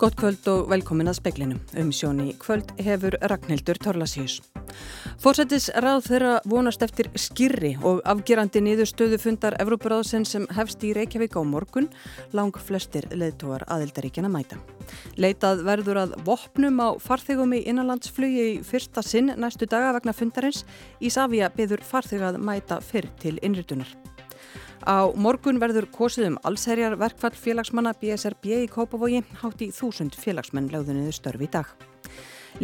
[0.00, 1.58] Gott kvöld og velkomin að speklinu.
[1.76, 4.38] Um sjóni kvöld hefur Ragnhildur Torlasíus.
[5.20, 11.36] Fórsættis ráð þeirra vonast eftir skirri og afgerandi niðurstöðu fundar Evrópuráðsinn sem hefst í Reykjavík
[11.36, 11.90] á morgun,
[12.32, 14.56] lang flestir leðtúar aðildaríkjana mæta.
[15.20, 20.64] Leitað verður að vopnum á farþegum í innanlandsflugi í fyrsta sinn næstu daga vegna fundarins.
[21.04, 23.92] Ísafja byður farþegað mæta fyrr til innritunar.
[24.88, 30.70] Á morgun verður kosið um allsherjar verkfall félagsmanna BSRB í Kópavogi hátt í þúsund félagsmenn
[30.72, 31.68] lögðunnið störfi í dag.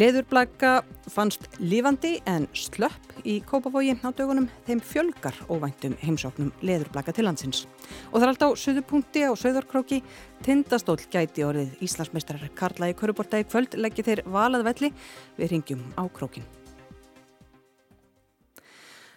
[0.01, 0.80] Leðurblæka
[1.12, 7.66] fannst lifandi en slöpp í Kópavogi á dögunum þeim fjölgar óvæntum heimsóknum leðurblæka til landsins.
[8.11, 10.03] Og það er alltaf söðupunkti á söðarkróki,
[10.42, 14.95] tindastól gæti orðið Íslandsmeistarar Karla í Köruborta í kvöld leggja þeir valað velli
[15.37, 16.48] við ringjum á krókin.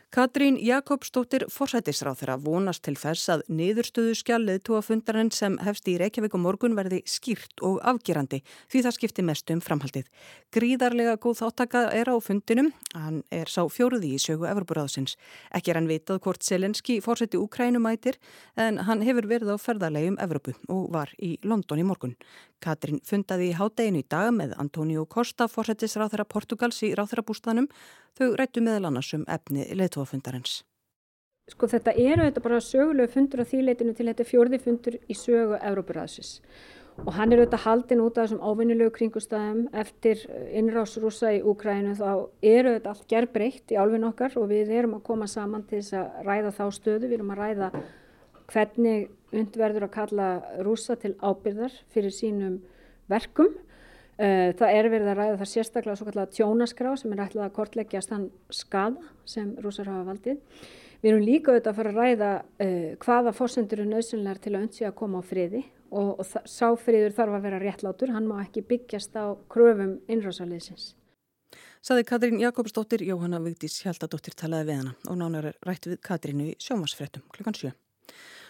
[0.10, 6.34] Katrín Jakobsdóttir forsætisráð þeirra vonast til þess að niðurstöðu skjallið tóafundarinn sem hefst í Reykjavík
[6.34, 8.40] og morgun verði skýrt og afgerandi
[8.74, 10.10] því það skipti mest um framhaldið.
[10.50, 15.14] Gríðarlega góð þáttaka er á fundinum, hann er sá fjóruði í sögu Evroparáðsins.
[15.54, 18.18] Ekki er hann vitað hvort Selenski forsætti Ukrænumætir
[18.58, 22.18] en hann hefur verið á ferðarlegum Evropu og var í London í morgun.
[22.64, 27.70] Katrín fundaði í hádeginu í dag með Antonio Costa forsætisráð þeirra Portugals í ráþeirabústanum
[28.20, 30.64] Þau rættu meðal annars um efni leittóafundarins.
[31.50, 34.10] Sko þetta eru þetta bara sögulegu fundur á þýleitinu til.
[34.10, 36.34] Þetta fjörði fundur í sögu Európaræðsis
[37.06, 40.26] og hann er auðvitað haldin út af þessum ávinnilegu kringustæðum eftir
[40.60, 42.10] innrásrúsa í Úkrænu þá
[42.44, 45.80] eru þetta allt gerð breytt í álfin okkar og við erum að koma saman til
[45.80, 47.70] þess að ræða þá stöðu, við erum að ræða
[48.52, 50.30] hvernig undverður að kalla
[50.66, 52.62] rúsa til ábyrðar fyrir sínum
[53.10, 53.54] verkum
[54.20, 57.54] Eh, það er verið að ræða það sérstaklega svo kallega tjónaskrá sem er ætlað að
[57.56, 60.42] kortleggja stann skada sem rúsar hafa valdið.
[61.00, 62.32] Við erum líka auðvitað að fara að ræða
[62.66, 67.16] uh, hvaða fórsendur er nöðsynlegar til að öndsi að koma á friði og, og sáfriður
[67.16, 70.92] þarf að vera réttlátur, hann má ekki byggjast á kröfum innrásaliðsins.
[71.80, 76.58] Saði Katrín Jakobsdóttir, Jóhanna Vigdís Hjaldadóttir talaði við hana og nánar rætt við Katrínu í
[76.60, 77.72] sjómasfrettum klukkan 7.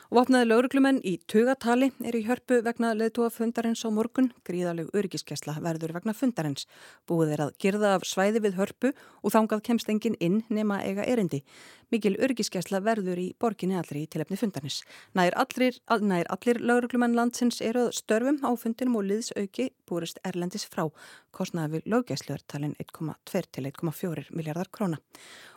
[0.09, 4.31] Vopnaði lauruglumenn í tugatali er í hörpu vegna leðtúa fundarins á morgun.
[4.41, 6.65] Gríðaleg örgiskesla verður vegna fundarins.
[7.05, 8.89] Búið er að gerða af svæði við hörpu
[9.21, 11.43] og þangað kemst engin inn nema eiga erindi.
[11.89, 14.83] Mikil örgiskesla verður í borginni allri í tilefni fundarins.
[15.17, 20.85] Nær allir, allir lauruglumenn landsins eruð störfum á fundinum og liðsauki búrist erlendis frá.
[21.33, 25.01] Kostnaði við löggeslu talin 1,2 til 1,4 miljardar króna.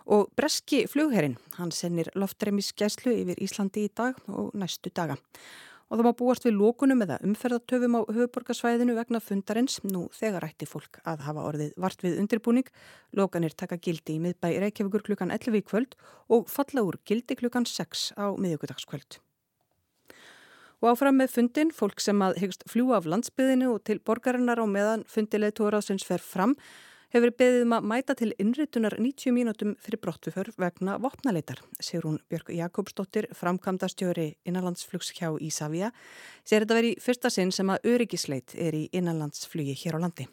[0.07, 5.21] Og breski flugherrin, hann sennir loftreimisgæslu yfir Íslandi í dag og næstu daga.
[5.93, 9.75] Og það má búast við lókunum eða umferðartöfum á höfuborgarsvæðinu vegna fundarins.
[9.85, 12.71] Nú þegar ætti fólk að hafa orðið vart við undirbúning.
[13.13, 15.99] Lókanir taka gildi í miðbæ Reykjavíkur klukkan 11 í kvöld
[16.33, 19.19] og falla úr gildi klukkan 6 á miðugudagskvöld.
[20.81, 24.67] Og áfram með fundin, fólk sem að hegst fljú af landsbyðinu og til borgarinnar á
[24.67, 26.57] meðan fundileg tóraðsins fer fram
[27.13, 31.61] hefur beðið um að mæta til innritunar 90 mínútum fyrir brottuför vegna vopnaleitar.
[31.81, 35.93] Sigrún Björg Jakobsdóttir, framkvæmdastjóri innanlandsflugs hjá Ísafja,
[36.45, 40.29] sér þetta verið fyrsta sinn sem að öryggisleit er í innanlandsflugi hér á landi.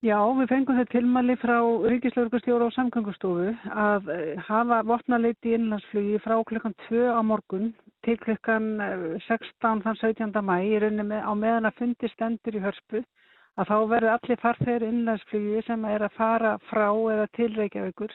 [0.00, 1.58] Já, við fengum þetta tilmæli frá
[1.92, 7.74] Ríkislaurugustjóra og samgangustofu að eh, hafa vopnaleiti í innlandsflugi frá klukkan 2 á morgun
[8.06, 9.28] til klukkan 16.
[9.28, 10.40] Eh, þann 17.
[10.40, 13.04] mæ í rauninni á meðan að fundi stendur í hörspu
[13.58, 18.14] að þá verður allir farþegar innlandsflugi sem er að fara frá eða til Reykjavíkur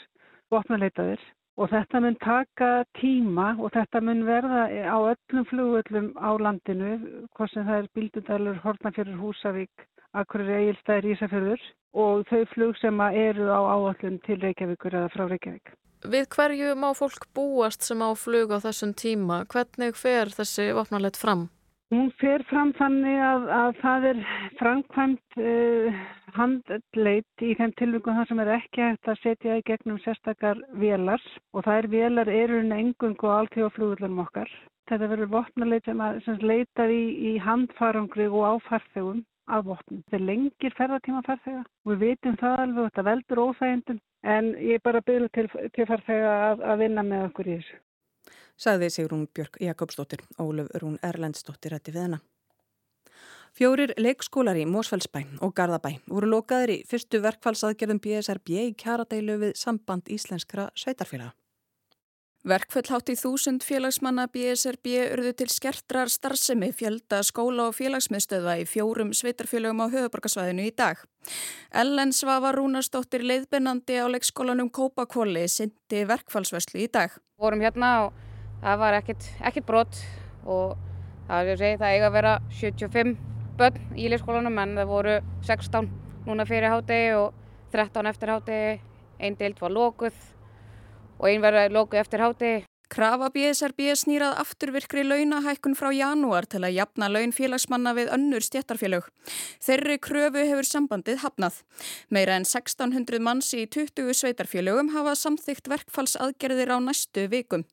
[0.53, 1.23] vopnuleitaðir
[1.55, 2.69] og þetta mun taka
[2.99, 6.97] tíma og þetta mun verða á öllum flugöllum á landinu,
[7.35, 11.65] hvort sem það er Bíldudalur, Hortnafjörður, Húsavík, Akkurir, Egilstæðir, Ísafjörður
[11.95, 15.75] og þau flug sem eru á áallun til Reykjavíkur eða frá Reykjavík.
[16.05, 19.45] Við hverju má fólk búast sem á flug á þessum tíma?
[19.49, 21.47] Hvernig fer þessi vopnuleit fram?
[21.93, 24.21] Hún fer fram þannig að, að það er
[24.57, 25.99] framkvæmt uh,
[26.33, 31.21] handleit í þeim tilvíkum þar sem er ekki hægt að setja í gegnum sérstakar vélar
[31.53, 34.49] og það er vélar erurinn engungu og allt hjá flugurlunum okkar.
[34.89, 40.01] Þetta verður vopnaleit sem, sem leitað í, í handfarangri og áfarþegum af vopnum.
[40.07, 44.05] Þetta er lengir ferðartíma farþega og við vitum það alveg og þetta veldur óþægindum
[44.35, 47.83] en ég er bara byrjuð til, til farþega að, að vinna með okkur í þessu
[48.57, 52.23] sagði Sigrún Björk Jakobsdóttir, Óluf Rún Erlendsdóttir rætti við hennar.
[53.55, 59.53] Fjórir leikskólar í Mósfellsbæ og Garðabæ voru lokaðir í fyrstu verkfallsaðgerðum BSRB í kjaradeilu við
[59.55, 61.31] samband íslenskra sveitarfélaga.
[62.45, 68.67] Verkföll hátt í þúsund félagsmanna BSRB urðu til skertrar starfsemi fjölda skóla og félagsmiðstöða í
[68.69, 70.99] fjórum sveitarfélagum á höfuborgarsvæðinu í dag.
[71.73, 77.17] Ellen Svava Rúnarsdóttir leiðbennandi á leikskólanum Kópakvóli syndi verkfallsvöslu í dag.
[77.41, 80.01] Vorum hérna og það var ekkert, brot
[80.45, 80.75] og
[81.27, 83.15] það að segja það eiga að vera 75
[83.59, 85.17] börn í leikskólanum en það voru
[85.47, 85.89] 16
[86.25, 87.33] núna fyrir hátegi og
[87.73, 88.79] 13 eftir hátegi,
[89.19, 90.15] einn deild var lókuð
[91.19, 92.63] og einn verður lókuð eftir hátegi.
[92.85, 99.07] Krafa BSRB snýrað afturvirkri launahækkun frá janúar til að jafna laun félagsmanna við önnur stjættarfélög.
[99.65, 101.57] Þeirri kröfu hefur sambandið hafnað.
[102.13, 107.65] Meira en 1600 manns í 20 sveitarfélögum hafa samþygt verkfallsaðgerðir á næstu vikum.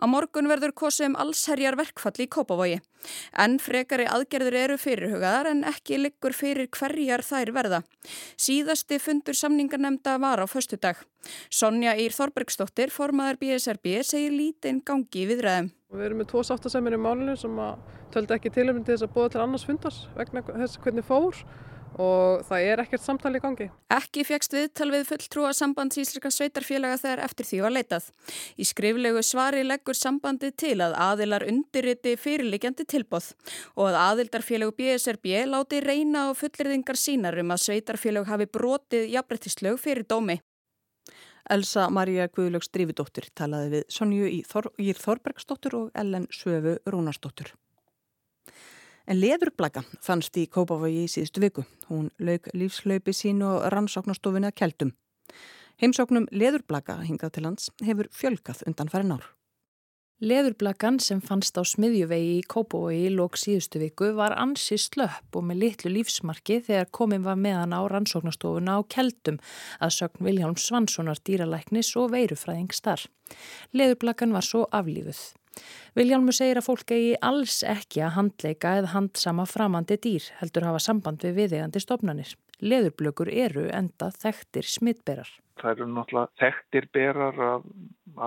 [0.00, 2.80] Á morgun verður kosið um allsherjar verkfall í Kópavogi.
[3.38, 7.82] En frekari aðgerður eru fyrirhugaðar en ekki liggur fyrir hverjar þær verða.
[8.40, 10.98] Síðasti fundur samningarnemnda var á föstu dag.
[11.50, 15.70] Sonja Ír Þorbergsdóttir, formaður BSRB, segir lítinn gangi við ræðum.
[15.96, 17.62] Við erum með tvo sáttasemir í málunum sem
[18.14, 21.38] töldi ekki tilöfni til þess að búa til annars fundars vegna þess hvernig fór
[22.02, 23.68] og það er ekkert samtali í gangi.
[23.92, 28.08] Ekki fegst viðtal við fulltrúa sambands íslenska sveitarfélaga þegar eftir því var leitað.
[28.60, 33.32] Í skriflegu svari leggur sambandi til að aðilar undirriti fyrirlikjandi tilbóð
[33.74, 39.80] og að aðildarfélög BSRB láti reyna á fullirðingar sínar um að sveitarfélög hafi brotið jafnbrettislög
[39.80, 40.40] fyrir dómi.
[41.50, 47.52] Elsa Maria Guðlögs Drífidóttir talaði við Sonju í Þor Þorbergsdóttir og Ellen Svöfu Rúnarsdóttir.
[49.06, 51.66] En leðurblaka fannst í Kópavogi í síðustu viku.
[51.90, 54.92] Hún lauk lífslaupi sín og rannsóknarstofinu að keldum.
[55.78, 59.26] Heimsóknum leðurblaka hingað til lands hefur fjölkað undan farin ár.
[60.16, 65.44] Leðurblakan sem fannst á smiðjuvegi í Kópavogi í lók síðustu viku var ansi slöpp og
[65.44, 69.36] með litlu lífsmarki þegar komin var meðan á rannsóknarstofuna á keldum
[69.76, 73.10] að sögn Viljáns Svanssonar dýralæknis og veirufræðing starf.
[73.76, 75.20] Leðurblakan var svo aflífuð.
[75.96, 80.82] Viljálmur segir að fólk eigi alls ekki að handleika eða handsama framandi dýr heldur hafa
[80.82, 82.34] samband við viðegandi stofnanir.
[82.60, 85.30] Leðurblökur eru enda þekktir smittberar.
[85.60, 87.66] Það eru náttúrulega þekktir berar af,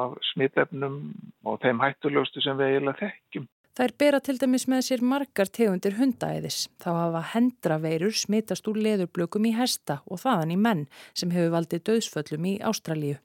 [0.02, 1.00] af smittefnum
[1.46, 3.48] og þeim hættulegustu sem við eiginlega þekkjum.
[3.80, 6.66] Það er bera til dæmis með sér margar tegundir hundaæðis.
[6.84, 10.82] Þá hafa hendraveirur smittast úr leðurblökum í hesta og þaðan í menn
[11.14, 13.22] sem hefur valdið döðsföllum í Ástralíu.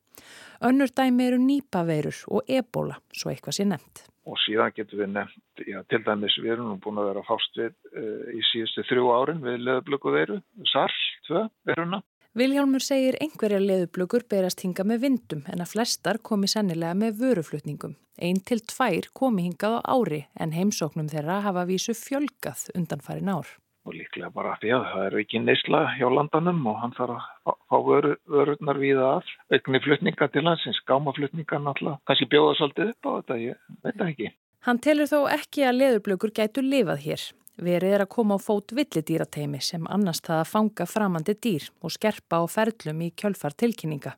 [0.65, 4.05] Önnur dæmi eru nýpaveirur og ebola, svo eitthvað sé nefnt.
[4.25, 7.59] Og síðan getur við nefnt, já, til dæmis við erum nú búin að vera fást
[7.61, 10.39] við uh, í síðustu þrjú árin við leðublöku veiru,
[10.73, 12.01] SARS 2 veiruna.
[12.35, 17.99] Viljálmur segir einhverja leðublökur berast hinga með vindum en að flestar komi sennilega með vöruflutningum.
[18.19, 23.31] Einn til tvær komi hingað á ári en heimsóknum þeirra hafa vísu fjölgað undan farin
[23.31, 23.53] ár
[23.85, 27.59] og líklega bara því að það er ekki neysla hjá landanum og hann þarf að
[27.69, 33.09] fá vöru, vörurnar við að aukni flutninga til hansins, gámaflutninga náttúrulega, kannski bjóða svolítið upp
[33.09, 34.31] á þetta, ég veit það ekki.
[34.65, 37.25] Hann telur þó ekki að leðurblökur gætu lifað hér.
[37.65, 41.93] Verið er að koma á fót villidýrateimi sem annars það að fanga framandi dýr og
[41.95, 44.17] skerpa á ferlum í kjölfar tilkynninga.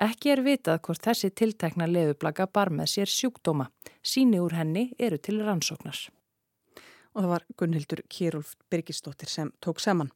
[0.00, 3.68] Ekki er vitað hvort þessi tiltekna leðurblaka bar með sér sjúkdóma.
[4.00, 6.06] Síni úr henni eru til rannsóknar
[7.20, 10.08] og það var Gunnhildur Kjærulf Birgisdóttir sem tók saman.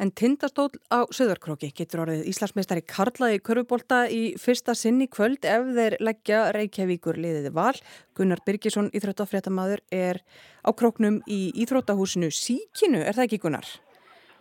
[0.00, 5.68] En tindastól á Söðarkróki getur orðið Íslandsmeistari Karlaði Körfubólta í fyrsta sinn í kvöld ef
[5.76, 7.76] þeir leggja Reykjavíkur liðiði val.
[8.16, 10.22] Gunnar Birgisson, íþróttafréttamaður, er
[10.64, 13.68] á króknum í Íþróttahúsinu Síkinu, er það ekki Gunnar?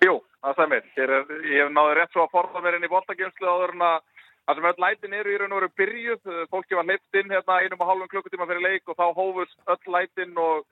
[0.05, 0.91] Jú, það stemmir.
[0.95, 4.03] Ég hef náði rétt svo að forða mér inn í bóltagjumslu áður en að
[4.45, 7.55] Það sem öll lætin eru í raun og veru byrjuð, fólki var hleypt inn hérna
[7.63, 10.67] einum og hálfum klukkutíma fyrir leik og þá hófust öll lætin og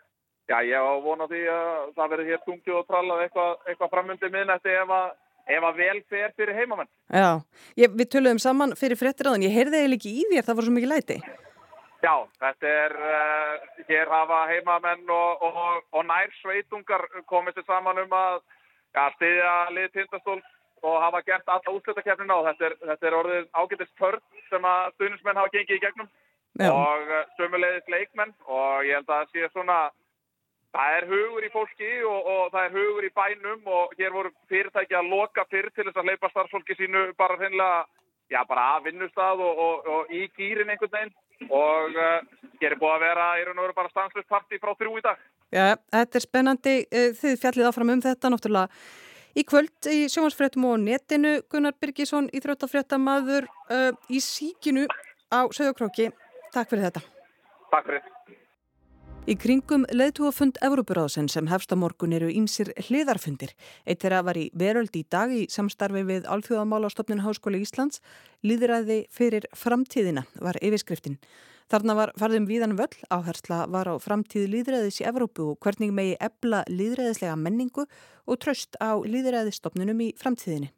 [0.52, 3.92] Já, ég á að vona því að það verður hér tungið og trallað eitthvað, eitthvað
[3.94, 5.14] framundi miðnætti ef að,
[5.56, 6.90] ef að vel fer fyrir heimamenn.
[7.08, 7.30] Já,
[7.80, 10.68] ég, við töluðum saman fyrir frettiráðin, ég heyrði eða ekki í því að það voru
[10.68, 11.18] svo mikið læti.
[12.04, 18.04] Já, þetta er, uh, hér hafa heimamenn og, og, og nær sveitungar komið sér saman
[18.04, 18.42] um að
[18.98, 20.42] ja, stiðja lið tindastól
[20.84, 24.20] og hafa gert alla útslutakeppnina og þetta er, þetta er orðið ágætist törn
[24.50, 26.10] sem að stuðnismenn hafa gengið í gegnum
[26.60, 26.70] Já.
[26.76, 29.80] og uh, sömulegðis leikmenn og ég held að það sé svona
[30.74, 34.32] Það er hugur í fólki og, og það er hugur í bænum og hér voru
[34.50, 37.84] fyrirtæki að loka fyrr til þess að leipa starfsfólki sínu bara hreinlega,
[38.34, 41.14] já bara að vinnustad og, og, og í gýrin einhvern veginn
[41.54, 44.98] og uh, hér er búið að vera, ég er nú bara stanslust parti frá þrjú
[44.98, 45.22] í dag.
[45.54, 48.84] Já, þetta er spennandi, eh, þið fjallið áfram um þetta náttúrulega.
[49.34, 54.86] Í kvöld í sjónvarsfréttum og netinu Gunnar Birgisson, íþróttafréttamaður uh, í síkinu
[55.34, 56.10] á Söðokróki.
[56.54, 57.06] Takk fyrir þetta.
[57.74, 58.13] Takk fyrir.
[59.24, 63.54] Í kringum leðtúafund Evrópuráðsinn sem hefst á morgun eru ímsir hliðarfundir.
[63.88, 68.02] Eitt þeirra var í veröld í dag í samstarfi við Alþjóðamálastofnun Háskóli Íslands.
[68.44, 71.16] Líðræði fyrir framtíðina var yfirskriftin.
[71.72, 76.20] Þarna var farðum víðan völl áhersla var á framtíð líðræðis í Evrópu og hvernig megi
[76.20, 77.88] ebla líðræðislega menningu
[78.28, 80.74] og tröst á líðræðistofnunum í framtíðinni.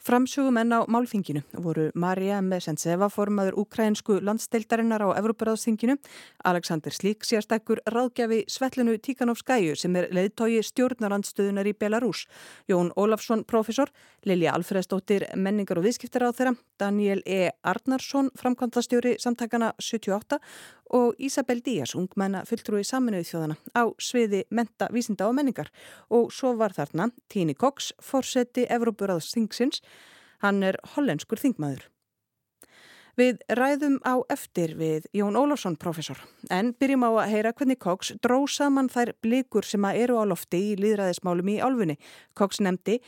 [0.00, 5.98] Framsögumenn á málþinginu voru Marja Mesentseva formaður ukrainsku landsdeildarinnar á Evroparáðsþinginu,
[6.44, 12.24] Alexander Slík sérstakkur ráðgjafi Svetlinu Tíkanovskæju sem er leiðtógi stjórnarandstöðunar í Belarus,
[12.68, 13.92] Jón Ólafsson profesor,
[14.24, 17.50] Lilja Alfredsdóttir menningar og viðskiptar á þeirra, Daniel E.
[17.60, 20.40] Arnarsson framkvæmtastjóri samtakana 78
[20.96, 25.70] og Ísabel Díaz, ungmenna fulltrúi saminuði þjóðana á sviði menta, vísinda og menningar
[26.10, 29.80] og svo var þarna Tíni Cox, forseti Evrópuraðs þingsins,
[30.42, 31.86] hann er hollenskur þingmaður.
[33.18, 38.14] Við ræðum á eftir við Jón Ólafsson professor en byrjum á að heyra hvernig Cox
[38.22, 41.98] dró saman þær blikur sem að eru á lofti í líðræðismálum í álfunni.
[42.38, 43.00] Cox nefndi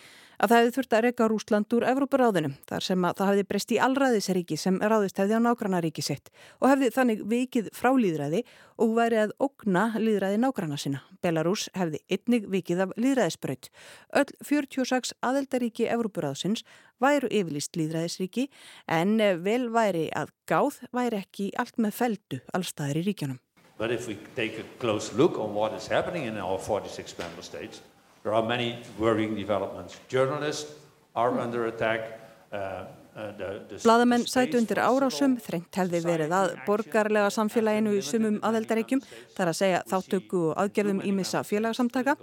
[0.42, 3.72] að það hefði þurft að reyka Rúsland úr Evróparáðinu þar sem að það hefði breyst
[3.72, 8.40] í allræðisríki sem ráðist hefði á nágrannaríki sitt og hefði þannig vikið frá líðræði
[8.82, 11.04] og væri að ógna líðræði nágranna sinna.
[11.22, 13.70] Belarus hefði einnig vikið af líðræðisbraut.
[14.18, 16.66] Öll 46 aðeldaríki Evróparáðsins
[17.02, 18.48] væru yfirlist líðræðisríki
[18.90, 19.14] en
[19.46, 23.38] vel væri að gáð væri ekki allt með feldu allstaðir í ríkjunum.
[23.78, 27.42] But if we take a close look on what is happening in our 46 member
[27.42, 27.82] states,
[28.22, 29.98] There are many worrying developments.
[30.08, 30.72] Journalists
[31.14, 32.00] are under attack.
[32.52, 32.84] Uh,
[33.16, 33.32] uh
[33.82, 39.02] Blaðamenn sætu undir árásum, þrengt hefði verið að borgarlega samfélaginu í sumum aðeldaríkjum,
[39.36, 42.14] þar að segja þáttöku og aðgerðum ímissa félagsamtaka.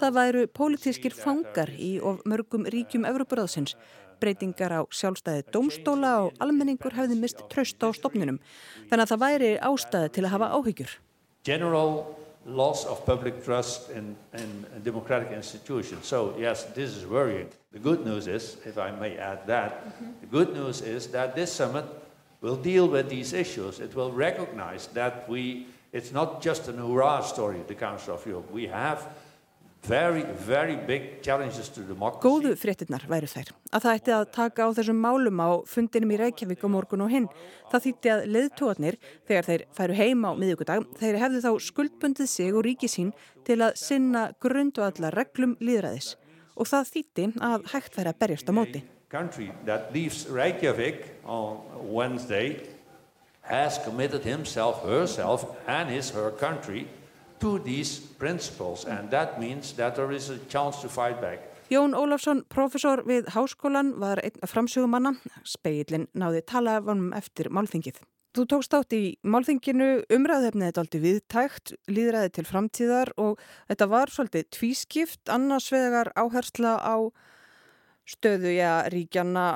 [0.00, 3.74] Það væru pólitískir fangar í of mörgum ríkjum Evroparáðsins.
[4.22, 8.40] Breytingar á sjálfstæði domstóla og almenningur hefði mist tröst á stopnunum.
[8.88, 10.96] Þannig að það væri ástæði til að hafa áhyggjur.
[11.46, 11.92] General
[12.48, 16.06] loss of public trust in, in, democratic institutions.
[16.06, 17.48] So, yes, this is worrying.
[17.72, 20.20] The good news is, if I may add that, mm -hmm.
[20.20, 21.84] the good news is that this summit
[22.40, 23.80] will deal with these issues.
[23.80, 28.52] It will recognize that we, it's not just an hurrah story, the Council of Europe.
[28.52, 28.98] We have
[29.86, 30.74] Very, very
[32.20, 36.18] Góðu fréttinnar væru þær að það ætti að taka á þessum málum á fundinum í
[36.18, 37.28] Reykjavík á morgun og hinn.
[37.70, 42.52] Það þýtti að leðtóarnir, þegar þeir færu heima á miðugudag, þeir hefðu þá skuldbundið sig
[42.52, 43.14] og ríki sín
[43.46, 46.16] til að sinna grundu allar reglum líðræðis.
[46.58, 48.84] Og það þýtti að hægt væri að berjast á móti.
[50.28, 52.60] Reykjavík on Wednesday
[53.48, 56.86] has committed himself, herself and his, her country
[57.40, 61.40] to these principles and that means that there is a chance to fight back.
[61.68, 65.18] Jón Ólafsson, profesor við háskólan, var einn framsögumanna.
[65.44, 67.98] Speillin náði tala um eftir málþingið.
[68.36, 74.12] Þú tókst átt í málþinginu umræðefnið þetta aldrei viðtækt, líðræði til framtíðar og þetta var
[74.14, 76.96] svolítið tvískipt, annars vegar áhersla á
[78.08, 79.48] stöðu, já, ríkjana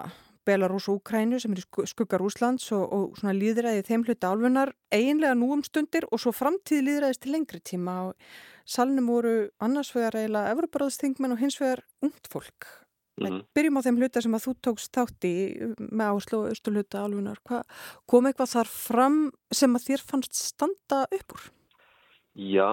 [0.46, 5.34] Belarus og Ukrænu sem er skuggar Úslands og, og svona líðræði þeim hluti álfunar eiginlega
[5.38, 8.32] nú um stundir og svo framtíð líðræðist til lengri tíma og
[8.66, 12.68] salnum voru annars vegar eiginlega Evroparáðsþingmenn og hins vegar ungt fólk.
[13.20, 13.44] Mm -hmm.
[13.54, 15.34] Byrjum á þeim hluta sem að þú tókst þátt í
[15.78, 17.38] með áherslu og östu hluta álfunar.
[17.44, 17.62] Hva,
[18.06, 21.52] kom eitthvað þar fram sem að þér fannst standa upp úr?
[22.32, 22.64] Já,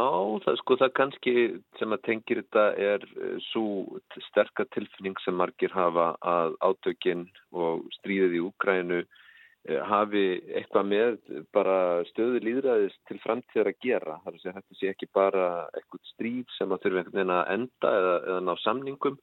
[0.45, 1.31] það, sko, það kannski
[1.75, 3.99] sem að tengir þetta er eh, svo
[4.29, 10.23] sterkar tilfinning sem margir hafa að átökinn og stríðið í Úgrænu eh, hafi
[10.61, 11.19] eitthvað með
[11.51, 11.75] bara
[12.13, 14.15] stöðu líðræðis til framtíðar að gera.
[14.23, 17.35] Það er að segja, þetta sé ekki bara eitthvað stríð sem að þurfa einhvern veginn
[17.35, 19.19] að enda eða, eða ná samningum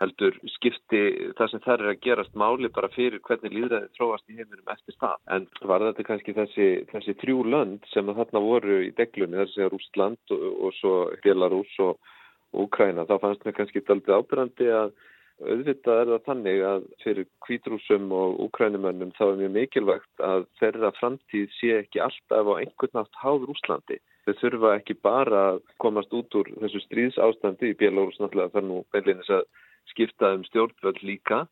[0.00, 1.02] heldur skipti
[1.38, 4.96] það sem þær er að gerast máli bara fyrir hvernig líðræði tróast í heiminum eftir
[4.96, 5.20] stað.
[5.34, 10.34] En var þetta kannski þessi, þessi trjú lönd sem þarna voru í deglunni, þessi Rústland
[10.36, 12.00] og, og svo Belarus og
[12.50, 14.94] Úkræna, þá fannst mér kannski aldrei ábyrgandi að
[15.40, 20.90] auðvitað er það þannig að fyrir kvítrúsum og úkrænumönnum þá er mjög mikilvægt að þeirra
[20.98, 24.00] framtíð sé ekki alltaf á einhvern nátt háð Rúslandi.
[24.26, 28.82] Þau þurfa ekki bara að komast út úr þessu stríðsástandi í Belarus náttúrulega þar nú
[28.92, 29.46] beinleginis að
[29.90, 31.44] skipta um stjórnvöld líka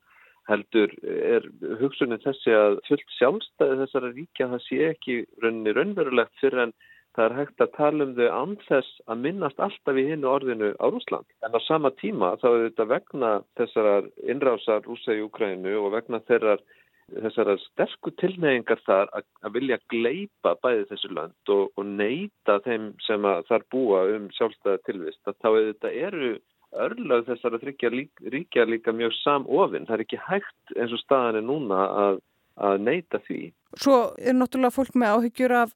[0.48, 1.44] heldur er
[1.80, 6.72] hugsunin þessi að fullt sjálfstæði þessara ríkja það sé ekki rauninni raunverulegt fyrir en
[7.16, 10.86] það er hægt að tala um þau anþess að minnast alltaf í hinnu orðinu á
[10.86, 11.26] Rúsland.
[11.44, 16.22] En á sama tíma þá er þetta vegna þessar innrásar rúsa í Ukrænu og vegna
[16.30, 16.62] þeirrar
[17.08, 22.90] þessara sterku tilneyingar þar að, að vilja gleipa bæði þessu land og, og neyta þeim
[23.06, 26.32] sem þar búa um sjálfstæða tilvist að þá er þetta eru
[26.76, 29.86] örlag þessar að þryggja lík, ríkja líka mjög samofinn.
[29.88, 32.20] Það er ekki hægt eins og staðan er núna að,
[32.56, 33.40] að neyta því.
[33.78, 35.74] Svo er náttúrulega fólk með áhyggjur af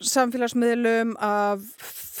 [0.00, 1.64] samfélagsmiðlum, af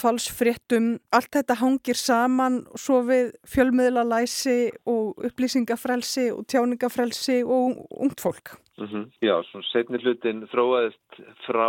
[0.00, 0.90] falsfréttum.
[1.16, 4.58] Allt þetta hangir saman svo við fjölmiðlalæsi
[4.90, 8.56] og upplýsingafrelsi og tjáningafrelsi og ungt fólk.
[8.78, 9.10] Mm -hmm.
[9.20, 11.68] Já, svo setni hlutin þróaðist frá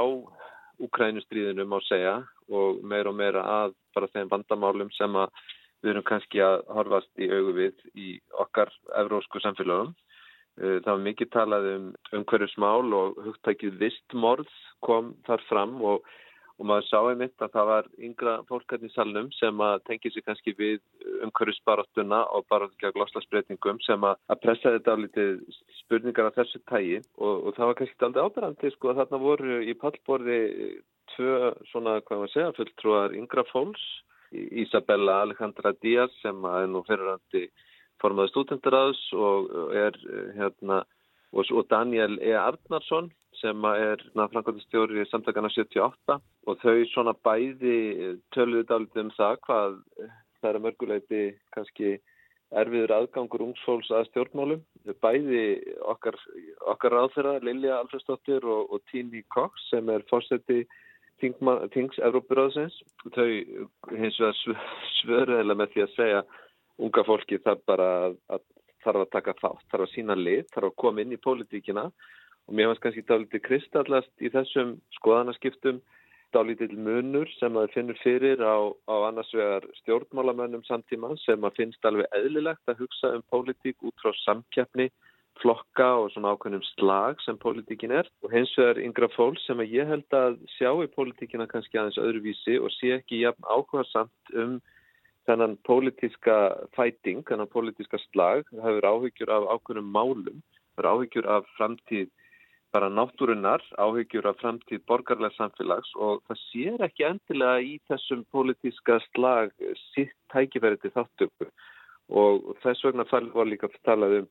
[0.81, 5.29] Ukrænustríðinu má segja og meira og meira að bara þeim vandamálum sem að
[5.81, 8.07] við erum kannski að horfast í augu við í
[8.45, 8.73] okkar
[9.03, 9.93] evrósku samfélagum
[10.61, 11.85] Það var mikið talað um
[12.17, 14.49] umhverjusmál og hugtækið vistmorð
[14.83, 16.03] kom þar fram og
[16.61, 20.53] og maður sá einmitt að það var yngra fólkarni salnum sem að tengja sig kannski
[20.59, 20.75] við
[21.25, 25.41] umhverfisbaráttuna og baráttugja gloslasbreytingum sem að pressa þetta á litið
[25.79, 29.57] spurningar af þessu tægi og, og það var kannski aldrei áberandi sko að þarna voru
[29.65, 30.39] í pallborði
[31.15, 33.87] tvö svona hvað maður segja fulltrúar yngra fólks
[34.31, 37.47] Isabella Alejandra Díaz sem er nú fyrirrandi
[38.01, 39.97] formaði stúdendaráðs og er
[40.37, 40.81] hérna
[41.31, 42.33] og Daniel E.
[42.35, 49.37] Arnarsson sem er framkvæmstjóri í samtakana 78 og þau svona bæði töluðu dálítið um það
[49.45, 49.77] hvað
[50.41, 51.21] það er mörguleiti
[51.55, 51.93] kannski
[52.51, 54.63] erfiður aðgangur ungsfólks að stjórnmálum.
[54.99, 55.43] Bæði
[55.87, 56.17] okkar,
[56.73, 60.65] okkar ráðfyrra, Lilja Alfredsdóttir og, og Tíni Cox sem er fórseti
[61.21, 62.77] Tings Európuráðsins.
[63.15, 63.27] Þau
[63.97, 64.39] hins vegar
[65.01, 66.23] svöruðilega með því að segja
[66.81, 68.43] unga fólki þarf bara að, að
[68.81, 71.87] þarf að taka þátt, þarf að sína lið, þarf að koma inn í pólitíkina
[72.47, 75.81] og mér fannst kannski dálítið kristallast í þessum skoðanaskiptum
[76.35, 81.87] dálítið munur sem að finnur fyrir á, á annars vegar stjórnmálamönnum samtíma sem að finnst
[81.87, 84.87] alveg eðlilegt að hugsa um pólitík út frá samkeppni,
[85.41, 88.09] flokka og svona ákveðnum slag sem pólitíkin er.
[88.25, 92.01] Og hins vegar yngra fólk sem að ég held að sjá í pólitíkina kannski aðeins
[92.01, 94.59] öðruvísi og sé ekki jafn ákveða samt um
[95.29, 96.37] þennan pólitíska
[96.75, 100.41] fæting, þennan pólitíska slag, það hefur áhyggjur af ákveðnum málum,
[100.75, 102.09] það hefur áhyggjur af framtíð
[102.71, 108.99] bara náttúrunnar, áhyggjur af framtíð borgarlega samfélags og það sér ekki endilega í þessum pólitíska
[109.09, 109.51] slag
[109.91, 111.49] sitt tækifæri til þáttöku
[112.21, 114.29] og þess vegna var líka að tala um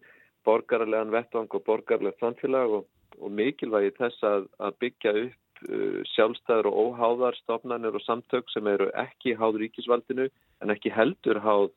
[0.51, 2.89] borgarlegan vettvang og borgarlega samfélag og,
[3.21, 8.69] og mikilvægi þess að, að byggja upp uh, sjálfstæður og óháðar stofnanir og samtök sem
[8.75, 10.29] eru ekki háð ríkisvaldinu
[10.61, 11.71] en ekki heldur háð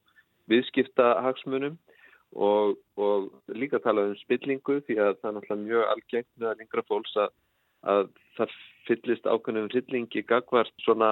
[0.52, 1.78] viðskipta hagsmunum
[2.34, 6.64] og, og líka tala um spillingu því að það er náttúrulega mjög algengt með að
[6.66, 7.34] yngra fólks að,
[7.94, 8.06] að
[8.38, 8.56] það
[8.88, 11.12] fyllist ákveðnum hryllingi gagvart svona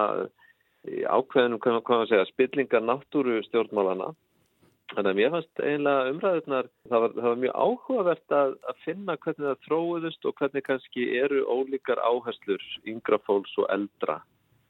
[0.87, 4.11] ákveðnum, hvað maður segja, spillinga náttúru stjórnmálana.
[4.91, 9.17] Þannig að mér fannst eiginlega umræðunar, það var, það var mjög áhugavert að, að finna
[9.23, 14.19] hvernig það þróðust og hvernig kannski eru ólíkar áherslur yngra fólks og eldra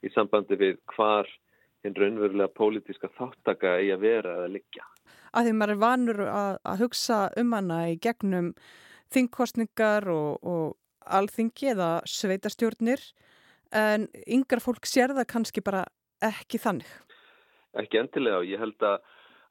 [0.05, 1.29] í sambandi við hvar
[1.81, 4.85] hinn raunverulega pólitiska þáttaka eigi að vera eða liggja
[5.31, 8.51] að því maður er vanur að, að hugsa um hana í gegnum
[9.11, 13.03] þingkostningar og, og alþingi eða sveitastjórnir
[13.75, 15.85] en yngra fólk sér það kannski bara
[16.21, 16.89] ekki þannig.
[17.79, 18.99] Ekki endilega og ég held að,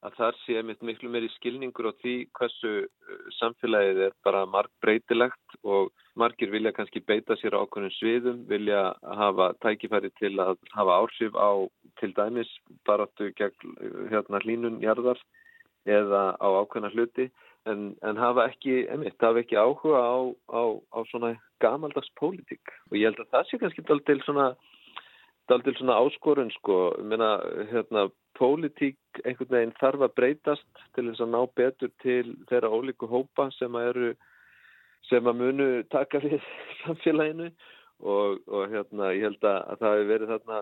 [0.07, 4.73] að þar sé mitt miklu meiri skilningur á því hversu uh, samfélagið er bara marg
[4.85, 10.57] breytilegt og margir vilja kannski beita sér á okkurum sviðum, vilja hafa tækifæri til að
[10.77, 11.51] hafa áhrif á
[12.01, 12.51] til dæmis
[12.89, 15.21] baráttu gegn uh, hérna hlínunjarðar
[15.89, 17.29] eða á ákveðna hluti
[17.69, 20.17] en, en hafa ekki, emitt, hafa ekki áhuga á,
[20.49, 20.63] á,
[20.97, 22.73] á svona gamaldags pólitík.
[22.89, 24.53] Og ég held að það sé kannski dál til svona
[25.51, 27.35] dál til svona áskorun sko, meina,
[27.73, 28.09] hérna
[28.39, 33.51] pólitík einhvern veginn þarf að breytast til þess að ná betur til þeirra ólíku hópa
[33.57, 34.11] sem að eru
[35.09, 36.41] sem að munu taka við
[36.85, 37.51] samfélaginu.
[38.01, 40.61] Og, og hérna ég held að, að það hefur verið þarna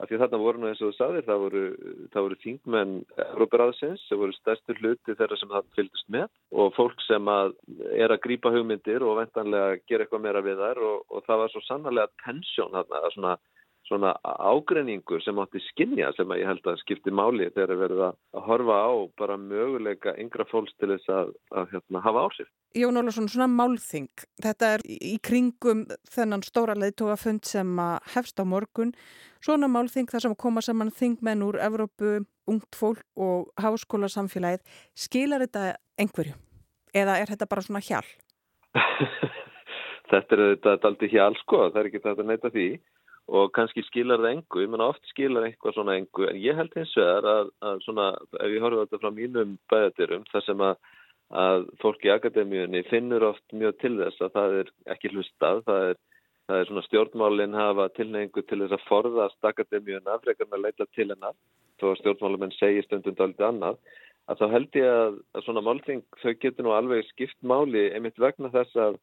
[0.00, 1.62] af því þarna voru nú eins og þú sagðir, það voru,
[2.12, 2.94] það voru þingmenn
[3.26, 6.28] Európaráðsins sem voru stærstur hluti þeirra sem það fylgist með
[6.62, 7.52] og fólk sem að
[7.92, 11.52] er að grýpa hugmyndir og vendanlega gera eitthvað meira við þær og, og það var
[11.52, 13.34] svo sannarlega tensjón þarna, svona,
[13.90, 18.02] svona ágreiningur sem átti skinja sem að ég held að skipti máli þegar það verið
[18.06, 22.50] að horfa á bara möguleika yngra fólks til þess að, að hérna, hafa ársif.
[22.78, 25.82] Jón Ólarsson, svona málþing, þetta er í kringum
[26.14, 27.72] þennan stóra leiðtóafund sem
[28.14, 28.94] hefst á morgun,
[29.42, 34.62] svona málþing þar sem koma saman þingmenn úr Evrópu, ungt fólk og háskóla samfélagið,
[34.94, 36.38] skilar þetta einhverju?
[36.94, 38.06] Eða er þetta bara svona hjál?
[40.10, 42.70] þetta er þetta aldrei hjál sko, það er ekki þetta að neyta því
[43.30, 46.72] og kannski skilar það engu, ég menna oft skilar eitthvað svona engu, en ég held
[46.76, 48.06] eins og það að, að svona,
[48.40, 50.80] ef ég horfa þetta frá mínum bæðatirum, þar sem að
[51.30, 55.84] að fólk í akademíunni finnur oft mjög til þess að það er ekki hlustað, það
[55.90, 55.98] er,
[56.50, 61.36] það er svona stjórnmálinn hafa tilneingu til þess að forðast akademíunna, frekarna leita til hennar,
[61.78, 63.78] þó að stjórnmálumenn segir stundum dálítið annað,
[64.26, 68.18] að þá held ég að, að svona málþing þau getur nú alveg skipt máli einmitt
[68.18, 68.98] vegna þess að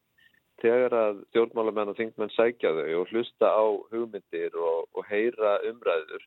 [0.62, 6.24] þegar að stjórnmálumenn og þingmenn sækja þau og hlusta á hugmyndir og, og heyra umræður,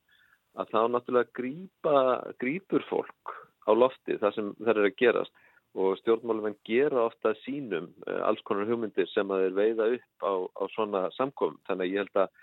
[0.59, 1.97] að þá náttúrulega grípa,
[2.41, 3.35] grípur fólk
[3.67, 5.47] á lofti það sem það er að gerast
[5.79, 10.33] og stjórnmálumenn gera ofta sínum uh, alls konar hugmyndir sem að þeir veiða upp á,
[10.59, 12.33] á svona samkom þannig að ég held að,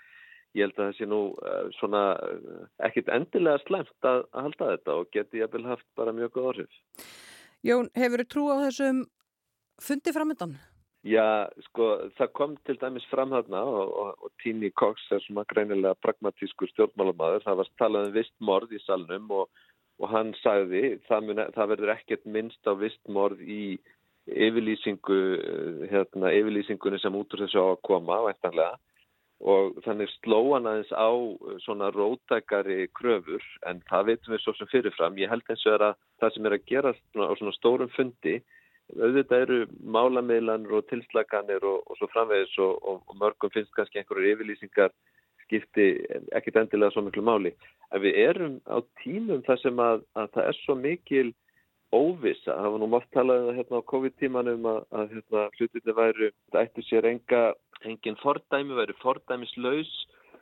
[0.57, 4.71] ég held að það sé nú uh, svona uh, ekkit endilega slemt að, að halda
[4.73, 6.81] þetta og geti ég vel haft bara mjög góð orðið.
[7.69, 9.05] Jón, hefur þú trú á þessum
[9.83, 10.57] fundi framöndan?
[11.07, 11.85] Já, sko,
[12.17, 16.67] það kom til dæmis fram þarna og, og, og Tíni Cox er svona greinilega pragmatískur
[16.73, 17.45] stjórnmálamæður.
[17.45, 19.47] Það var talað um vistmorð í salnum og,
[20.03, 23.79] og hann sagði það, mun, það verður ekkert minnst á vistmorð í
[24.27, 25.21] yfirlýsingu,
[25.87, 28.75] hérna, yfirlýsingunni sem út úr þessu á að koma, væntanlega.
[29.39, 31.09] Og þannig sló hann aðeins á
[31.63, 35.15] svona rótækari kröfur en það veitum við svo sem fyrirfram.
[35.15, 38.41] Ég held eins og er að það sem er að gera á svona stórum fundi
[38.97, 39.59] auðvitað eru
[39.95, 44.93] málamiðlanur og tilslaganir og, og svo framvegis og, og, og mörgum finnst kannski einhverju yfirlýsingar
[45.45, 45.89] skipti
[46.37, 47.53] ekkit endilega svo miklu máli.
[47.93, 51.29] En við erum á tímum þar sem að, að það er svo mikil
[51.95, 52.53] óvisa.
[52.53, 56.67] Það var nú mátt talað um hérna á COVID-tímanum að, að hérna, hlutinni væru, það
[56.67, 57.43] ættu sér enga,
[57.89, 59.93] engin fordæmi, væru fordæmislaus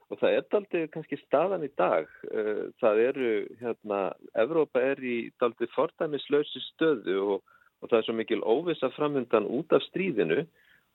[0.07, 2.07] og það er daldið kannski staðan í dag.
[2.31, 3.31] Eh, það eru,
[3.61, 4.01] hérna,
[4.39, 9.73] Evrópa er í daldið fordæmislausi stöðu og og það er svo mikil óvisa framhundan út
[9.75, 10.43] af stríðinu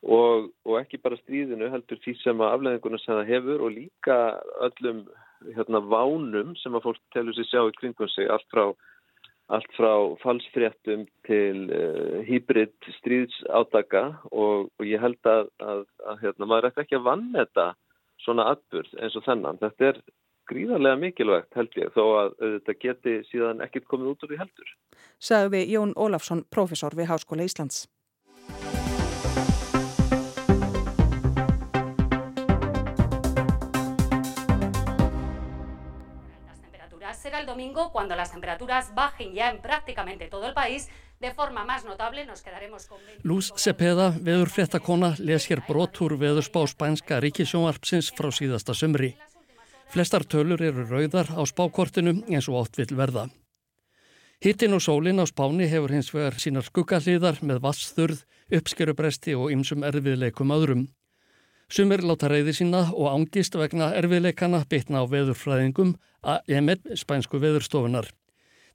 [0.02, 4.16] og, og ekki bara stríðinu heldur því sem að afleðingunum sem það hefur og líka
[4.66, 5.04] öllum
[5.56, 8.64] hérna, vánum sem að fólk telur sér sjá í kringum sig allt frá,
[9.54, 9.92] allt frá
[10.22, 16.98] falsfréttum til uh, hýbrid stríðsátaka og, og ég held að, að, að hérna, maður ekki
[16.98, 17.72] að vann þetta
[18.22, 19.58] svona atbyrð eins og þennan.
[19.62, 20.02] Þetta er
[20.50, 24.76] gríðarlega mikilvægt held ég þó að þetta geti síðan ekkert komið út úr því heldur.
[25.22, 27.86] Sagði Jón Ólafsson, profesor við Háskóla Íslands.
[37.22, 40.88] será el domingo cuando las temperaturas bajen ya en prácticamente todo el país.
[41.20, 42.98] De forma más notable nos quedaremos con...
[43.22, 49.14] Luz Cepeda, veðurfréttakona, les hér brotur veðurspá spænska ríkisjónvarpsins frá síðasta sömri.
[49.92, 53.26] Flestar tölur eru rauðar á spákortinu eins og átt vil verða.
[54.40, 58.22] Hittin og sólinn á spáni hefur hins vegar sínar skuggalíðar með vassþurð,
[58.56, 60.86] uppskerubresti og ymsum erfiðleikum öðrum.
[61.68, 65.92] Sumir láta reyði sína og ángist vegna erfiðleikana bitna á veðurfræðingum
[66.24, 68.08] AML spænsku veðurstofunar.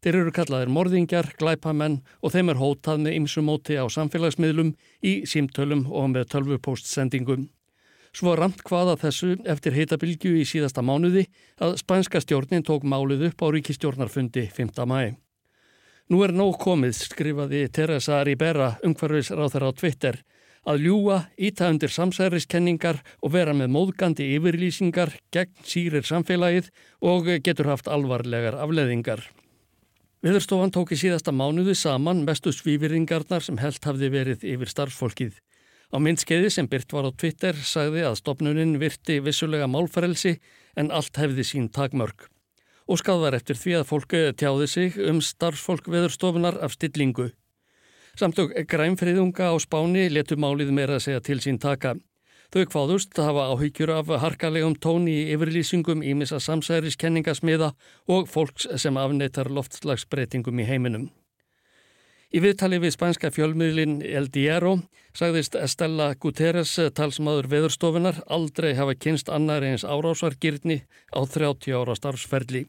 [0.06, 5.26] Þeir eru kallaðir morðingjar, glæpamenn og þeim er hótað með ymsum móti á samfélagsmiðlum, í
[5.26, 7.50] símtölum og með tölvupóstsendingum.
[8.16, 11.28] Svo ramt hvaða þessu eftir heitabilgju í síðasta mánuði
[11.62, 14.84] að spænska stjórnin tók málið upp á ríkistjórnarfundi 5.
[14.88, 15.16] mæ.
[16.08, 20.22] Nú er nóg komið, skrifaði Teresa Ribera, umhverfis ráþara á Twitter,
[20.68, 26.72] að ljúa, íta undir samsæriskenningar og vera með móðgandi yfirlýsingar gegn sírir samfélagið
[27.04, 29.24] og getur haft alvarlegar afleðingar.
[30.24, 35.36] Viðurstofan tók í síðasta mánuði saman mestu svífiringarnar sem held hafði verið yfir starfsfólkið.
[35.88, 40.34] Á myndskeiði sem byrt var á Twitter sagði að stopnunin virti vissulega málfrelsi
[40.76, 42.28] en allt hefði sín takmörg.
[42.92, 47.30] Og skadvar eftir því að fólk tjáði sig um starfsfólk veðurstofunar af stillingu.
[48.20, 51.96] Samtök grænfriðunga á spáni letu málið meira að segja til sín taka.
[52.52, 57.74] Þau kváðust hafa áhyggjur af harkalegum tóni í yfirlýsingum ímissa samsæriskenningasmiða
[58.08, 61.08] og fólks sem afneitar loftslagsbreytingum í heiminum.
[62.28, 64.74] Í viðtali við spænska fjölmiðlin El Diero
[65.16, 70.82] sagðist Estella Guterres talsmaður veðurstofunar aldrei hafa kynst annar eins árásargirni
[71.16, 72.66] á 30 ára starfsferli.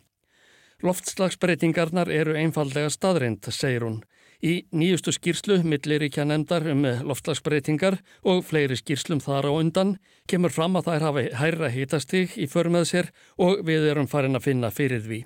[0.86, 3.96] Loftslagsbreytingarnar eru einfallega staðrind, segir hún.
[4.38, 9.96] Í nýjustu skýrslu milliríkja nefndar um loftslagsbreytingar og fleiri skýrslum þar á undan
[10.30, 13.10] kemur fram að þær hafa hærra hitastig í förmið sér
[13.42, 15.20] og við erum farin að finna fyrir því.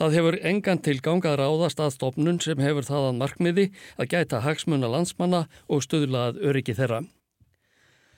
[0.00, 3.64] Það hefur engan tilgang að ráðast að stopnun sem hefur það að markmiði
[4.00, 7.02] að gæta hagsmuna landsmanna og stuðlað öryggi þeirra.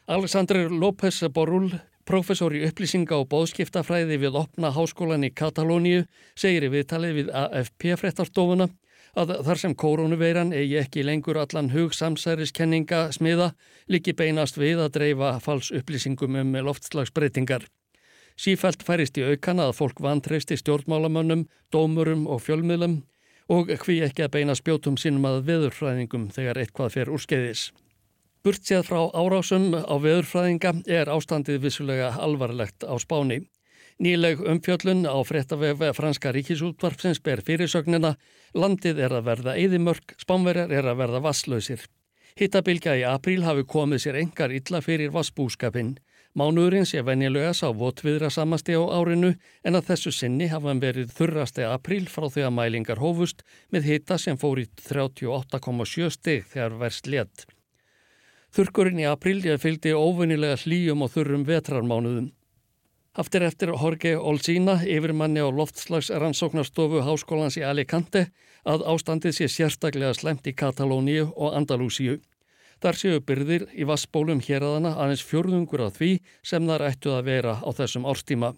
[0.06, 1.72] Alexander López Borrúl,
[2.06, 6.06] professor í upplýsinga og bóðskiptafræði við opna háskólan í Katalóníu,
[6.38, 8.70] segir í viðtalið við AFP frettarstofuna
[9.18, 13.56] að þar sem koronaveiran eigi ekki lengur allan hug samsæriskenninga smiða,
[13.90, 17.66] líki beinast við að dreifa fals upplýsingum um loftslagsbreytingar.
[18.36, 23.02] Sífælt færist í aukana að fólk vantreysti stjórnmálamönnum, dómurum og fjölmiðlum
[23.52, 27.70] og hví ekki að beina spjótum sínum að veðurfræðingum þegar eitthvað fer úrskeiðis.
[28.42, 33.42] Burt séð frá árásum á veðurfræðinga er ástandið vissulega alvarlegt á spáni.
[34.02, 38.16] Nýleg umfjöllun á fréttavef franska ríkisútvarpsins ber fyrirsögnina
[38.54, 41.84] landið er að verða eðimörk, spánverjar er að verða vasslausir.
[42.40, 45.98] Hittabilgja í apríl hafi komið sér engar illa fyrir vassbúskapinn.
[46.32, 49.34] Mánuðurinn sé venjulega sá votviðra samasti á árinu
[49.68, 53.88] en að þessu sinni hafa hann verið þurrasti apríl frá því að mælingar hófust með
[53.90, 57.44] hita sem fór í 38,7 stig þegar verst létt.
[58.52, 62.32] Þurkurinn í apríl fylgdi óvunilega hlýjum og þurrum vetrarmánuðum.
[63.12, 68.30] Haftir eftir Jorge Olsína, yfirmanni á loftslags rannsóknarstofu Háskólans í Alicante,
[68.64, 72.22] að ástandið sé sérstaklega slemt í Katalóníu og Andalúsíu.
[72.82, 77.52] Þar séu byrðir í vassbólum hérðana aðeins fjörðungur af því sem þar ættu að vera
[77.62, 78.48] á þessum árstíma.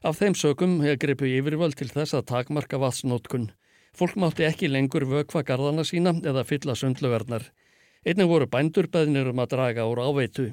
[0.00, 3.50] Af þeim sökum hefur gripið yfirvöld til þess að takmarka vatsnótkun.
[3.92, 7.44] Fólk mátti ekki lengur vökva garðana sína eða fylla sundlugarnar.
[8.08, 10.46] Einnig voru bændur beðnir um að draga úr áveitu.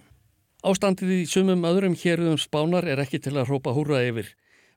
[0.68, 4.34] Ástandið í sumum öðrum héruðum spánar er ekki til að hrópa húra yfir.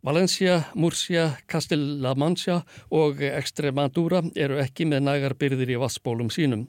[0.07, 6.69] Valencia, Murcia, Castilla Mancha og Extremadura eru ekki með nægar byrðir í vassbólum sínum.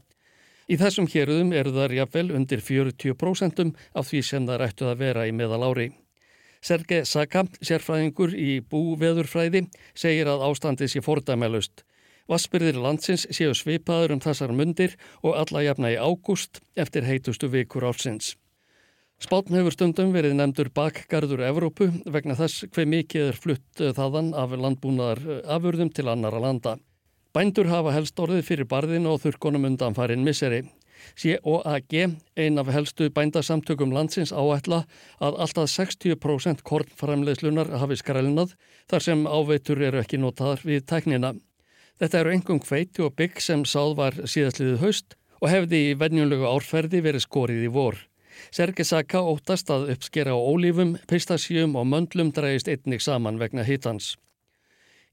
[0.71, 5.27] Í þessum héruðum eru þar jafnvel undir 40% af því sem það ættu að vera
[5.27, 5.89] í meðal ári.
[6.63, 11.83] Serge Saka, sérfræðingur í búveðurfræði, segir að ástandið sé fordæmelust.
[12.31, 17.83] Vassbyrðir landsins séu svipaður um þessar mundir og alla jafna í ágúst eftir heitustu vikur
[17.89, 18.37] ársins.
[19.19, 24.55] Spátn hefur stundum verið nefndur bakgarður Evrópu vegna þess hver mikið er flutt þaðan af
[24.55, 26.77] landbúnaðar afurðum til annara landa.
[27.33, 30.59] Bændur hafa helst orðið fyrir barðin og þurrkonum undan farin misseri.
[31.17, 31.95] COAG,
[32.37, 34.83] ein af helstu bændasamtökum landsins áætla
[35.17, 38.53] að alltaf 60% kornframlegslunar hafi skrælnað
[38.91, 41.33] þar sem áveitur eru ekki notaðar við tæknina.
[41.97, 46.45] Þetta eru engum hveiti og bygg sem sáð var síðastliðið haust og hefði í vennjulegu
[46.47, 47.97] árferði verið skorið í vor.
[48.53, 54.13] Serge Saka óttast að uppskera á ólífum, pistasjum og möndlum drægist einnig saman vegna hittans.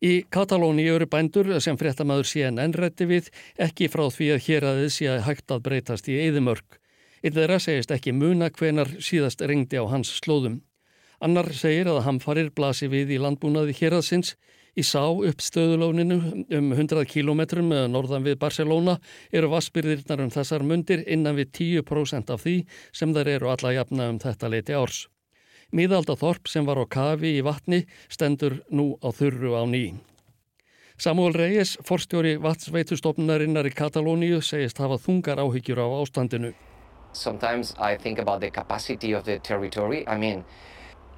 [0.01, 3.27] Í Katalóni eru bændur sem fréttamaður CNN rétti við
[3.61, 6.79] ekki frá því að hér aðeins sé að hægt að breytast í eðimörk.
[7.21, 10.63] Eitt þeirra segist ekki muna hvenar síðast ringdi á hans slóðum.
[11.21, 14.33] Annar segir að hamfarir blasi við í landbúnaði hér aðsins.
[14.73, 16.17] Í sá upp stöðulóninu
[16.49, 17.45] um 100 km
[17.93, 18.97] norðan við Barcelona
[19.29, 21.53] eru vassbyrðirnar um þessar mundir innan við
[21.85, 25.11] 10% af því sem þær eru alla jafna um þetta leiti árs.
[25.71, 29.95] Míðaldathorp sem var á kafi í vatni stendur nú á þurru á ný.
[31.01, 36.51] Samuel Reyes, forstjóri vatsveitustofnarinnar í Katalóníu, segist hafa þungar áhyggjur á ástandinu.
[37.13, 40.05] Sometimes I think about the capacity of the territory.
[40.07, 40.45] I mean,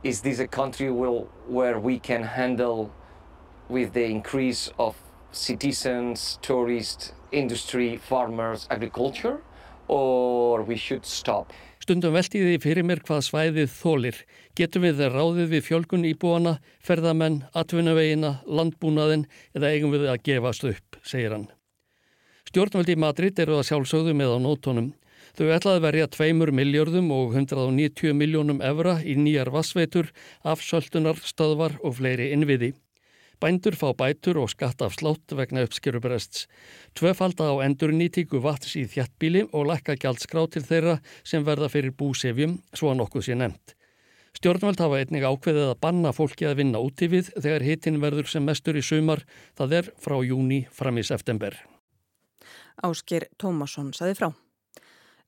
[0.05, 2.93] is this a country will, where we can handle
[3.69, 4.95] with the increase of
[5.33, 9.41] citizens, tourists, industry, farmers, agriculture,
[9.89, 11.53] or we should stop?
[11.83, 14.19] Stundum veltiði fyrir mér hvað svæðið þólir.
[14.55, 19.25] Getum við ráðið við fjölgun íbúana, ferðamenn, atvinnuvegina, landbúnaðin
[19.57, 21.49] eða eigum við að gefast upp, segir hann.
[22.47, 24.93] Stjórnvöldi í Madrid eru að sjálfsögðu með á nótonum.
[25.35, 30.13] Þau ætlaði verja 2 miljardum og 190 miljónum evra í nýjar vassveitur,
[30.47, 32.75] afsöldunar, stöðvar og fleiri innviði.
[33.43, 36.47] Bændur fá bætur og skatt af slátt vegna uppskerubrests.
[36.95, 41.91] Tvöfalda á endur nýtíku vats í þjattbíli og lækka gjaldskrá til þeirra sem verða fyrir
[41.91, 43.75] búsefjum, svo að nokkuð sé nefnt.
[44.39, 48.47] Stjórnvöld hafa einnig ákveðið að banna fólki að vinna úti við þegar hitin verður sem
[48.47, 49.27] mestur í sumar,
[49.59, 51.59] það er frá júni fram í september.
[52.79, 54.31] Ásker Tómasson saði frá.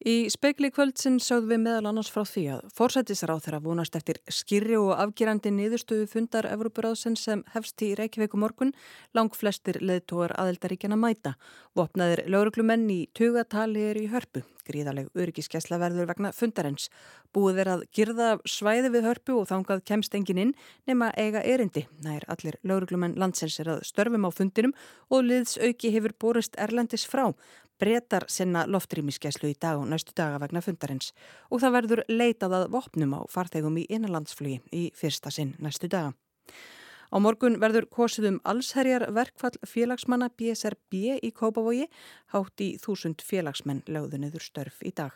[0.04, 4.76] Í spekli kvöldsinn sáðum við meðal annars frá því að forsættisráð þeirra vonast eftir skirri
[4.76, 8.74] og afgerandi niðurstöðu fundar Evrópuráðsinn sem hefst í Reykjavík morgun
[9.16, 11.38] lang flestir leðtóar aðeldaríkjana mæta.
[11.72, 14.44] Vopnaðir lauruglumenn í tugatali er í hörpu.
[14.68, 16.88] Gríðaleg öryggiskesla verður vegna fundarins.
[17.34, 20.54] Búið er að girða svæði við hörpu og þangað kemst engin inn
[20.88, 21.86] nema eiga erindi.
[22.04, 24.76] Nær allir lauruglumenn landsins er að störfum á fundinum
[25.10, 27.30] og liðsauki hefur borist Erlendis frá.
[27.80, 31.10] Bretar sinna loftrýmiskeslu í dag og næstu daga vegna fundarins
[31.50, 36.14] og það verður leitað að vopnum á farþegum í innanlandsflugi í fyrsta sinn næstu daga.
[37.12, 41.88] Á morgun verður kosið um allsherjar verkfall félagsmanna BSRB í Kópavogi,
[42.32, 45.12] hátt í þúsund félagsmenn lögðuniður störf í dag.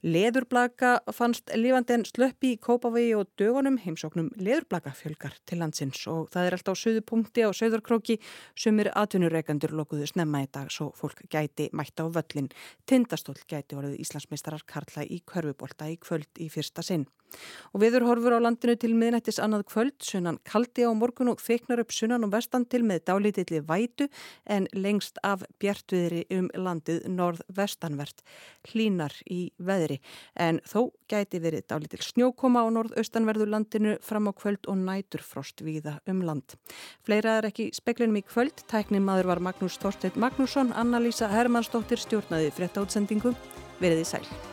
[0.00, 6.30] Leðurblaka fannst lifandi en slöppi í Kópavegi og dögunum heimsóknum leðurblaka fjölgar til landsins og
[6.32, 8.16] það er alltaf á söðu punkti á söðarkróki
[8.56, 12.48] sem er atvinnureikandur lokuðu snemma í dag svo fólk gæti mætt á völlin.
[12.88, 17.04] Tindastól gæti voruð Íslandsmeistarar Karla í Körfubólta í kvöld í fyrsta sinn.
[17.74, 21.82] Og viður horfur á landinu til miðnættis annað kvöld, sunnan kaldi á morgun og feiknar
[21.82, 24.08] upp sunnan og vestan til með dálítilli vætu
[24.50, 28.24] en lengst af bjartviðri um landið norð-vestanvert.
[28.70, 29.89] Hlínar í veðri
[30.36, 35.98] en þó gæti verið dálítil snjókoma á norð-austanverðu landinu fram á kvöld og næturfrost víða
[36.10, 36.54] um land.
[37.06, 38.64] Fleira er ekki speklinum í kvöld.
[38.70, 43.34] Tæknin maður var Magnús Þorstein Magnússon, Anna-Lísa Hermannsdóttir stjórnaði frétta útsendingu.
[43.80, 44.49] Verðið sæl.